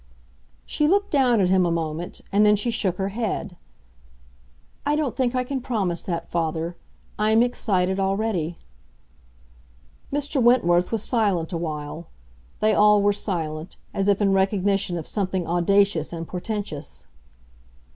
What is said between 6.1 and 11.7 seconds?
father. I am excited already." Mr. Wentworth was silent a